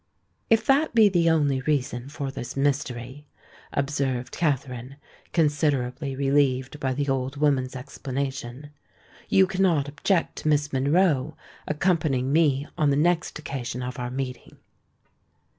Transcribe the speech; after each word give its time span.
"If 0.49 0.65
that 0.65 0.95
be 0.95 1.09
the 1.09 1.29
only 1.29 1.61
reason 1.61 2.09
for 2.09 2.31
this 2.31 2.57
mystery," 2.57 3.27
observed 3.71 4.35
Katherine, 4.35 4.95
considerably 5.31 6.15
relieved 6.15 6.79
by 6.79 6.95
the 6.95 7.07
old 7.07 7.37
woman's 7.37 7.75
explanation, 7.75 8.71
"you 9.29 9.45
cannot 9.45 9.87
object 9.87 10.37
to 10.37 10.47
Miss 10.47 10.73
Monroe 10.73 11.37
accompanying 11.67 12.33
me 12.33 12.65
on 12.79 12.89
the 12.89 12.95
next 12.97 13.37
occasion 13.37 13.83
of 13.83 13.99
our 13.99 14.09
meeting." 14.09 14.57